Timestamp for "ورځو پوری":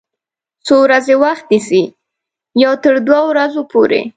3.31-4.01